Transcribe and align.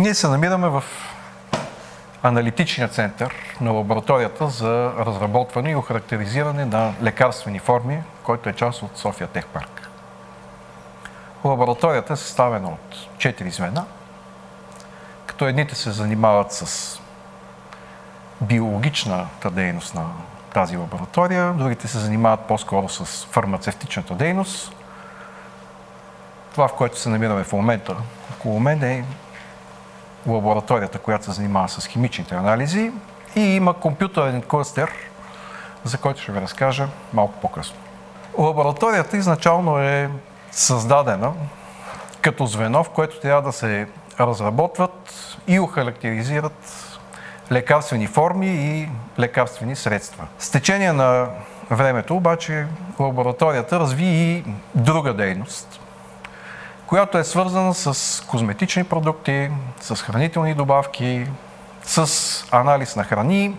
Ние 0.00 0.14
се 0.14 0.28
намираме 0.28 0.68
в 0.68 0.84
аналитичния 2.22 2.88
център 2.88 3.34
на 3.60 3.70
лабораторията 3.70 4.48
за 4.48 4.92
разработване 4.98 5.70
и 5.70 5.74
охарактеризиране 5.74 6.64
на 6.64 6.92
лекарствени 7.02 7.58
форми, 7.58 8.02
който 8.22 8.48
е 8.48 8.52
част 8.52 8.82
от 8.82 8.98
София 8.98 9.28
Техпарк. 9.28 9.88
Лабораторията 11.44 12.12
е 12.12 12.16
съставена 12.16 12.68
от 12.68 12.96
4 13.16 13.48
звена, 13.48 13.84
като 15.26 15.48
едните 15.48 15.74
се 15.74 15.90
занимават 15.90 16.52
с 16.52 16.98
биологичната 18.40 19.50
дейност 19.50 19.94
на 19.94 20.06
тази 20.54 20.76
лаборатория, 20.76 21.52
другите 21.52 21.88
се 21.88 21.98
занимават 21.98 22.40
по-скоро 22.40 22.88
с 22.88 23.26
фармацевтичната 23.30 24.14
дейност. 24.14 24.72
Това, 26.52 26.68
в 26.68 26.74
което 26.74 26.98
се 26.98 27.08
намираме 27.08 27.44
в 27.44 27.52
момента 27.52 27.96
около 28.36 28.60
мен 28.60 28.82
е 28.82 29.04
лабораторията, 30.26 30.98
която 30.98 31.24
се 31.24 31.32
занимава 31.32 31.68
с 31.68 31.86
химичните 31.86 32.34
анализи 32.34 32.92
и 33.36 33.40
има 33.40 33.74
компютърен 33.74 34.42
клъстер, 34.42 34.90
за 35.84 35.98
който 35.98 36.20
ще 36.20 36.32
ви 36.32 36.40
разкажа 36.40 36.88
малко 37.12 37.34
по-късно. 37.40 37.76
Лабораторията 38.38 39.16
изначално 39.16 39.78
е 39.78 40.10
създадена 40.50 41.32
като 42.20 42.46
звено, 42.46 42.84
в 42.84 42.90
което 42.90 43.20
трябва 43.20 43.42
да 43.42 43.52
се 43.52 43.88
разработват 44.20 45.36
и 45.46 45.60
охарактеризират 45.60 46.86
лекарствени 47.52 48.06
форми 48.06 48.46
и 48.46 48.88
лекарствени 49.18 49.76
средства. 49.76 50.26
С 50.38 50.50
течение 50.50 50.92
на 50.92 51.28
времето 51.70 52.16
обаче 52.16 52.66
лабораторията 53.00 53.80
разви 53.80 54.04
и 54.04 54.44
друга 54.74 55.14
дейност, 55.14 55.80
която 56.90 57.18
е 57.18 57.24
свързана 57.24 57.74
с 57.74 58.20
козметични 58.26 58.84
продукти, 58.84 59.50
с 59.80 59.96
хранителни 59.96 60.54
добавки, 60.54 61.26
с 61.82 62.44
анализ 62.50 62.96
на 62.96 63.04
храни 63.04 63.56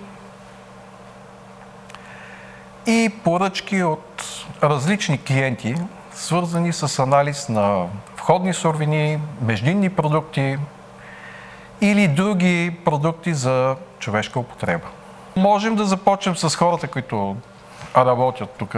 и 2.87 3.11
поръчки 3.23 3.83
от 3.83 4.23
различни 4.63 5.23
клиенти, 5.23 5.75
свързани 6.13 6.73
с 6.73 6.99
анализ 6.99 7.49
на 7.49 7.85
входни 8.17 8.53
суровини, 8.53 9.19
междинни 9.41 9.89
продукти 9.89 10.57
или 11.81 12.07
други 12.07 12.77
продукти 12.85 13.33
за 13.33 13.75
човешка 13.99 14.39
употреба. 14.39 14.87
Можем 15.35 15.75
да 15.75 15.85
започнем 15.85 16.35
с 16.35 16.55
хората, 16.55 16.87
които 16.87 17.35
работят 17.97 18.49
тук. 18.49 18.75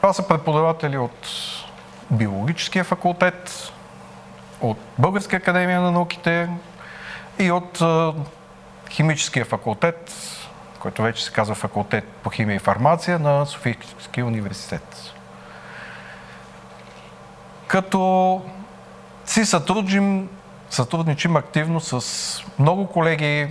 Това 0.00 0.12
са 0.12 0.28
преподаватели 0.28 0.98
от 0.98 1.28
биологическия 2.10 2.84
факултет, 2.84 3.72
от 4.60 4.78
Българска 4.98 5.36
академия 5.36 5.80
на 5.80 5.92
науките 5.92 6.48
и 7.38 7.50
от 7.50 7.82
химическия 8.90 9.44
факултет, 9.44 10.12
който 10.78 11.02
вече 11.02 11.24
се 11.24 11.32
казва 11.32 11.54
факултет 11.54 12.04
по 12.04 12.30
химия 12.30 12.56
и 12.56 12.58
фармация 12.58 13.18
на 13.18 13.46
Софийския 13.46 14.26
университет. 14.26 15.12
Като 17.66 18.42
си 19.26 19.44
сътрудничим, 19.44 20.28
сътрудничим 20.70 21.36
активно 21.36 21.80
с 21.80 22.44
много 22.58 22.86
колеги, 22.86 23.48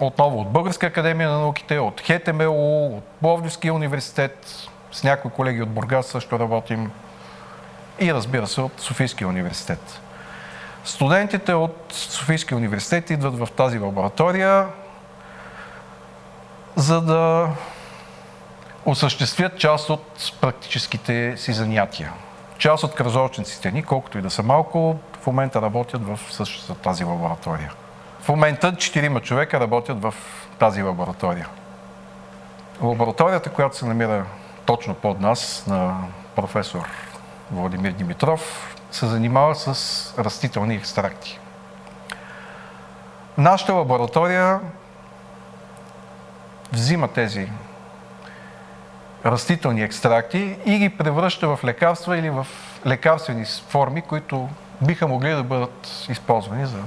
отново 0.00 0.40
от 0.40 0.50
Българска 0.50 0.86
академия 0.86 1.30
на 1.30 1.38
науките, 1.38 1.78
от 1.78 2.00
ХТМУ, 2.00 2.96
от 2.96 3.04
Пловдивския 3.04 3.74
университет, 3.74 4.68
с 4.92 5.04
някои 5.04 5.30
колеги 5.30 5.62
от 5.62 5.68
Бургас 5.68 6.06
също 6.06 6.38
работим 6.38 6.90
и 8.00 8.14
разбира 8.14 8.46
се 8.46 8.60
от 8.60 8.80
Софийския 8.80 9.28
университет. 9.28 10.00
Студентите 10.86 11.54
от 11.54 11.76
Софийския 11.90 12.58
университет 12.58 13.10
идват 13.10 13.38
в 13.38 13.48
тази 13.56 13.78
лаборатория, 13.78 14.66
за 16.76 17.00
да 17.00 17.48
осъществят 18.84 19.58
част 19.58 19.90
от 19.90 20.32
практическите 20.40 21.36
си 21.36 21.52
занятия. 21.52 22.12
Част 22.58 22.84
от 22.84 22.94
кръжочниците 22.94 23.70
ни, 23.70 23.82
колкото 23.82 24.18
и 24.18 24.22
да 24.22 24.30
са 24.30 24.42
малко, 24.42 24.98
в 25.22 25.26
момента 25.26 25.62
работят 25.62 26.06
в 26.06 26.20
същата 26.30 26.74
тази 26.74 27.04
лаборатория. 27.04 27.72
В 28.20 28.28
момента 28.28 28.76
четирима 28.76 29.20
човека 29.20 29.60
работят 29.60 30.02
в 30.02 30.14
тази 30.58 30.82
лаборатория. 30.82 31.48
Лабораторията, 32.82 33.50
която 33.50 33.76
се 33.76 33.86
намира 33.86 34.24
точно 34.66 34.94
под 34.94 35.20
нас, 35.20 35.64
на 35.66 35.96
професор 36.36 36.88
Владимир 37.50 37.90
Димитров, 37.90 38.75
се 38.96 39.06
занимава 39.06 39.54
с 39.54 40.14
растителни 40.18 40.74
екстракти. 40.74 41.38
Нашата 43.38 43.74
лаборатория 43.74 44.60
взима 46.72 47.08
тези 47.08 47.50
растителни 49.26 49.82
екстракти 49.82 50.56
и 50.66 50.78
ги 50.78 50.88
превръща 50.88 51.56
в 51.56 51.64
лекарства 51.64 52.18
или 52.18 52.30
в 52.30 52.46
лекарствени 52.86 53.44
форми, 53.68 54.02
които 54.02 54.48
биха 54.82 55.08
могли 55.08 55.30
да 55.30 55.42
бъдат 55.42 56.06
използвани 56.08 56.66
за 56.66 56.78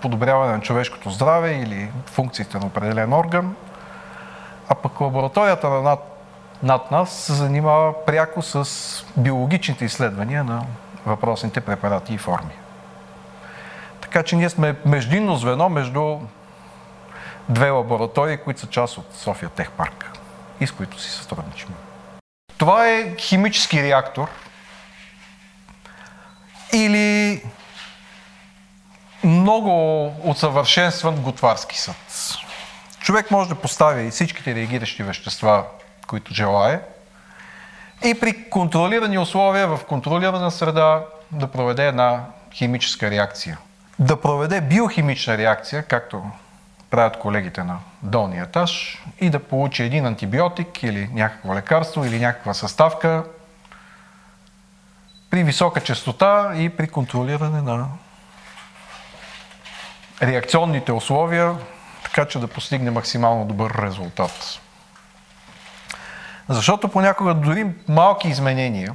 подобряване 0.00 0.52
на 0.52 0.60
човешкото 0.60 1.10
здраве 1.10 1.52
или 1.52 1.90
функциите 2.06 2.58
на 2.58 2.66
определен 2.66 3.12
орган. 3.12 3.54
А 4.68 4.74
пък 4.74 5.00
лабораторията 5.00 5.68
на 5.68 5.82
над, 5.82 6.00
над 6.62 6.90
нас 6.90 7.12
се 7.12 7.32
занимава 7.32 8.04
пряко 8.04 8.42
с 8.42 8.66
биологичните 9.16 9.84
изследвания 9.84 10.44
на 10.44 10.62
въпросните 11.08 11.60
препарати 11.60 12.14
и 12.14 12.18
форми. 12.18 12.52
Така 14.00 14.22
че 14.22 14.36
ние 14.36 14.50
сме 14.50 14.76
междинно 14.84 15.36
звено 15.36 15.68
между 15.68 16.18
две 17.48 17.70
лаборатории, 17.70 18.36
които 18.36 18.60
са 18.60 18.66
част 18.66 18.98
от 18.98 19.14
София 19.14 19.48
Техпарк 19.48 20.10
и 20.60 20.66
с 20.66 20.72
които 20.72 21.00
си 21.00 21.10
сътрудничим. 21.10 21.68
Това 22.58 22.88
е 22.88 23.16
химически 23.18 23.82
реактор 23.82 24.28
или 26.72 27.42
много 29.24 30.06
усъвършенстван 30.24 31.16
готварски 31.16 31.78
съд. 31.78 31.96
Човек 33.00 33.30
може 33.30 33.48
да 33.48 33.54
постави 33.54 34.10
всичките 34.10 34.54
реагиращи 34.54 35.02
вещества, 35.02 35.64
които 36.06 36.34
желае, 36.34 36.80
и 38.04 38.20
при 38.20 38.50
контролирани 38.50 39.18
условия, 39.18 39.68
в 39.68 39.80
контролирана 39.88 40.50
среда, 40.50 41.04
да 41.32 41.46
проведе 41.46 41.86
една 41.86 42.24
химическа 42.52 43.10
реакция. 43.10 43.58
Да 43.98 44.20
проведе 44.20 44.60
биохимична 44.60 45.38
реакция, 45.38 45.82
както 45.82 46.22
правят 46.90 47.18
колегите 47.18 47.62
на 47.62 47.78
долния 48.02 48.44
етаж, 48.44 49.02
и 49.20 49.30
да 49.30 49.38
получи 49.38 49.82
един 49.82 50.06
антибиотик 50.06 50.82
или 50.82 51.10
някакво 51.12 51.54
лекарство 51.54 52.04
или 52.04 52.18
някаква 52.18 52.54
съставка 52.54 53.24
при 55.30 55.44
висока 55.44 55.80
частота 55.80 56.52
и 56.56 56.68
при 56.68 56.88
контролиране 56.88 57.62
на 57.62 57.86
реакционните 60.22 60.92
условия, 60.92 61.56
така 62.04 62.24
че 62.24 62.38
да 62.38 62.48
постигне 62.48 62.90
максимално 62.90 63.44
добър 63.44 63.82
резултат. 63.82 64.60
Защото 66.48 66.88
понякога 66.88 67.34
дори 67.34 67.66
малки 67.88 68.28
изменения 68.28 68.94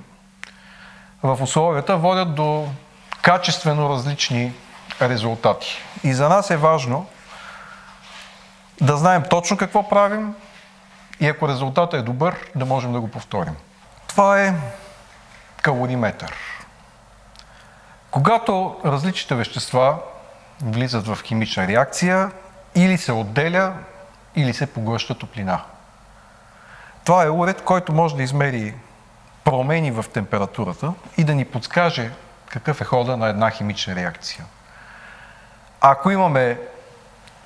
в 1.23 1.43
условията 1.43 1.97
водят 1.97 2.35
до 2.35 2.67
качествено 3.21 3.89
различни 3.89 4.53
резултати. 5.01 5.77
И 6.03 6.13
за 6.13 6.29
нас 6.29 6.49
е 6.49 6.57
важно 6.57 7.05
да 8.81 8.97
знаем 8.97 9.23
точно 9.29 9.57
какво 9.57 9.89
правим 9.89 10.35
и 11.19 11.27
ако 11.27 11.47
резултатът 11.47 11.99
е 11.99 12.03
добър, 12.03 12.35
да 12.55 12.65
можем 12.65 12.93
да 12.93 12.99
го 12.99 13.11
повторим. 13.11 13.55
Това 14.07 14.41
е 14.41 14.53
калориметър. 15.61 16.35
Когато 18.11 18.79
различните 18.85 19.35
вещества 19.35 19.97
влизат 20.61 21.07
в 21.07 21.19
химична 21.23 21.67
реакция, 21.67 22.31
или 22.75 22.97
се 22.97 23.11
отделя, 23.11 23.73
или 24.35 24.53
се 24.53 24.73
поглъща 24.73 25.15
топлина. 25.15 25.61
Това 27.05 27.23
е 27.23 27.29
уред, 27.29 27.61
който 27.61 27.93
може 27.93 28.15
да 28.15 28.23
измери 28.23 28.73
промени 29.43 29.91
в 29.91 30.05
температурата 30.13 30.93
и 31.17 31.23
да 31.23 31.35
ни 31.35 31.45
подскаже 31.45 32.11
какъв 32.49 32.81
е 32.81 32.85
хода 32.85 33.17
на 33.17 33.27
една 33.27 33.51
химична 33.51 33.95
реакция. 33.95 34.45
Ако 35.81 36.11
имаме 36.11 36.59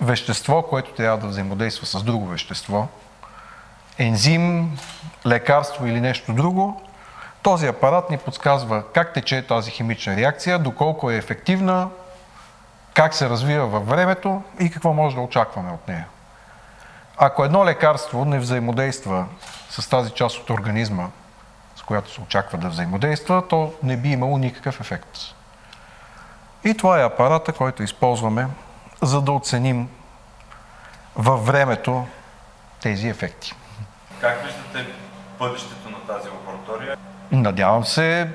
вещество, 0.02 0.62
което 0.62 0.94
трябва 0.94 1.18
да 1.18 1.28
взаимодейства 1.28 1.86
с 1.86 2.04
друго 2.04 2.28
вещество, 2.28 2.88
ензим, 3.98 4.78
лекарство 5.26 5.88
или 5.88 6.02
нещо 6.02 6.34
друго, 6.34 6.82
този 7.42 7.68
апарат 7.68 8.10
ни 8.10 8.18
подсказва 8.18 8.84
как 8.94 9.14
тече 9.14 9.48
тази 9.48 9.72
химична 9.72 10.16
реакция, 10.16 10.60
доколко 10.60 11.12
е 11.12 11.16
ефективна, 11.16 11.90
как 12.94 13.14
се 13.14 13.30
развива 13.30 13.68
във 13.68 13.88
времето 13.88 14.44
и 14.60 14.72
какво 14.72 14.94
може 14.94 15.16
да 15.16 15.22
очакваме 15.22 15.72
от 15.72 15.88
нея. 15.88 16.06
Ако 17.18 17.44
едно 17.44 17.66
лекарство 17.66 18.26
не 18.26 18.40
взаимодейства 18.40 19.26
с 19.70 19.90
тази 19.90 20.12
част 20.12 20.38
от 20.38 20.50
организма, 20.50 21.08
с 21.76 21.82
която 21.82 22.12
се 22.12 22.22
очаква 22.22 22.58
да 22.58 22.70
взаимодейства, 22.70 23.48
то 23.48 23.74
не 23.84 23.98
би 23.98 24.10
имало 24.10 24.38
никакъв 24.38 24.82
ефект. 24.82 25.18
И 26.64 26.78
това 26.78 27.00
е 27.00 27.06
апарата, 27.06 27.54
който 27.54 27.84
използваме 27.84 28.48
за 29.02 29.22
да 29.22 29.32
оценим 29.32 29.90
във 31.16 31.46
времето 31.46 32.08
тези 32.82 33.08
ефекти. 33.08 33.54
Как 34.22 34.44
виждате 34.44 34.92
бъдещето 35.40 35.90
на 35.90 36.16
тази 36.16 36.30
лаборатория? 36.30 36.98
Надявам 37.32 37.86
се 37.86 38.32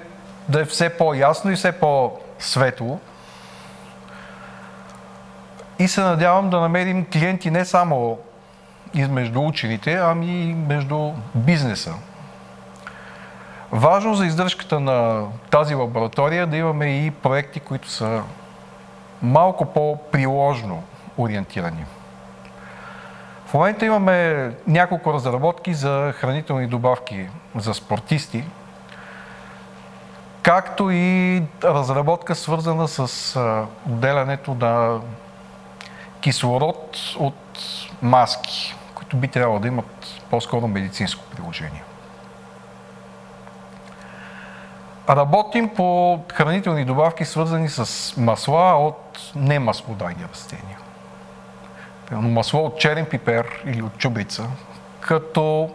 да 0.48 0.60
е 0.60 0.64
все 0.64 0.96
по-ясно 0.96 1.50
и 1.50 1.56
все 1.56 1.72
по-светло. 1.72 3.00
И 5.78 5.88
се 5.88 6.00
надявам 6.00 6.50
да 6.50 6.60
намерим 6.60 7.06
клиенти 7.10 7.50
не 7.50 7.64
само 7.64 8.18
измежду 8.94 9.40
учените, 9.46 9.94
ами 9.94 10.26
и 10.26 10.54
между 10.54 11.12
бизнеса. 11.34 11.94
Важно 13.72 14.14
за 14.14 14.26
издръжката 14.26 14.80
на 14.80 15.26
тази 15.50 15.74
лаборатория 15.74 16.42
е 16.42 16.46
да 16.46 16.56
имаме 16.56 17.06
и 17.06 17.10
проекти, 17.10 17.60
които 17.60 17.90
са 17.90 18.22
малко 19.22 19.64
по-приложно 19.64 20.82
ориентирани. 21.18 21.84
В 23.46 23.54
момента 23.54 23.86
имаме 23.86 24.50
няколко 24.66 25.12
разработки 25.12 25.74
за 25.74 26.14
хранителни 26.16 26.66
добавки 26.66 27.28
за 27.56 27.74
спортисти, 27.74 28.44
както 30.42 30.90
и 30.90 31.42
разработка 31.64 32.34
свързана 32.34 32.88
с 32.88 33.36
отделянето 33.86 34.54
на 34.54 35.00
кислород 36.20 36.98
от 37.18 37.34
маски, 38.02 38.74
които 39.12 39.20
би 39.20 39.28
трябвало 39.28 39.58
да 39.58 39.68
имат 39.68 40.20
по-скоро 40.30 40.68
медицинско 40.68 41.24
приложение. 41.24 41.82
Работим 45.08 45.74
по 45.74 46.18
хранителни 46.32 46.84
добавки, 46.84 47.24
свързани 47.24 47.68
с 47.68 48.14
масла 48.16 48.86
от 48.86 49.32
немаслодайни 49.34 50.24
растения. 50.32 50.78
Примерно 52.06 52.28
масло 52.28 52.66
от 52.66 52.78
черен 52.78 53.06
пипер 53.06 53.62
или 53.66 53.82
от 53.82 53.98
чубрица, 53.98 54.46
като 55.00 55.70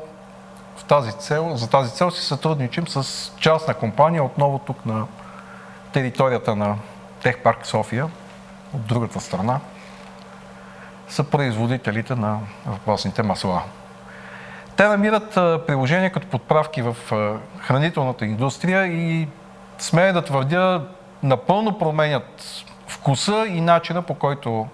в 0.78 0.84
тази 0.84 1.12
цел, 1.12 1.56
за 1.56 1.70
тази 1.70 1.94
цел 1.94 2.12
си 2.12 2.26
сътрудничим 2.26 2.88
с 2.88 3.32
частна 3.40 3.74
компания, 3.74 4.24
отново 4.24 4.60
тук 4.60 4.86
на 4.86 5.08
територията 5.94 6.56
на 6.56 6.76
Техпарк 7.24 7.66
София, 7.66 8.10
от 8.74 8.86
другата 8.86 9.20
страна, 9.20 9.60
са 11.10 11.24
производителите 11.24 12.16
на 12.16 12.40
въпросните 12.66 13.24
масла. 13.24 13.62
Те 14.76 14.88
намират 14.88 15.34
приложение 15.68 16.10
като 16.10 16.28
подправки 16.28 16.82
в 16.82 16.96
хранителната 17.60 18.26
индустрия 18.26 18.86
и 18.86 19.28
смея 19.78 20.14
да 20.14 20.22
твърдя, 20.22 20.82
напълно 21.24 21.78
променят 21.78 22.44
вкуса 22.88 23.46
и 23.50 23.62
начина 23.62 24.02
по 24.02 24.16
който 24.16 24.68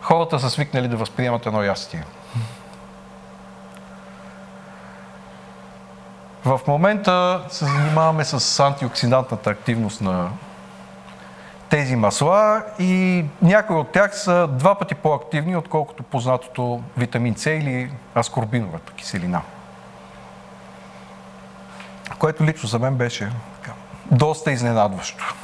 хората 0.00 0.40
са 0.40 0.50
свикнали 0.50 0.88
да 0.88 0.96
възприемат 0.96 1.46
едно 1.46 1.62
ястие. 1.62 2.04
В 6.44 6.60
момента 6.66 7.44
се 7.48 7.64
занимаваме 7.64 8.24
с 8.24 8.60
антиоксидантната 8.60 9.50
активност 9.50 10.00
на 10.00 10.28
тези 11.70 11.96
масла 11.96 12.62
и 12.78 13.24
някои 13.42 13.76
от 13.76 13.92
тях 13.92 14.18
са 14.18 14.48
два 14.48 14.74
пъти 14.74 14.94
по-активни, 14.94 15.56
отколкото 15.56 16.02
познатото 16.02 16.82
витамин 16.96 17.34
С 17.36 17.46
или 17.46 17.90
аскорбиновата 18.16 18.92
киселина. 18.92 19.42
Което 22.18 22.44
лично 22.44 22.68
за 22.68 22.78
мен 22.78 22.94
беше 22.94 23.32
доста 24.10 24.52
изненадващо. 24.52 25.34